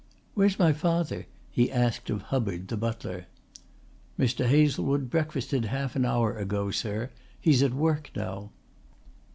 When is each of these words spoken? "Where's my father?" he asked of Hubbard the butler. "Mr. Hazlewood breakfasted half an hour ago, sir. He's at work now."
"Where's 0.33 0.57
my 0.57 0.73
father?" 0.73 1.27
he 1.51 1.71
asked 1.71 2.09
of 2.09 2.23
Hubbard 2.33 2.67
the 2.69 2.75
butler. 2.75 3.27
"Mr. 4.17 4.47
Hazlewood 4.47 5.11
breakfasted 5.11 5.65
half 5.65 5.95
an 5.95 6.05
hour 6.05 6.35
ago, 6.35 6.71
sir. 6.71 7.11
He's 7.39 7.61
at 7.61 7.75
work 7.75 8.09
now." 8.15 8.49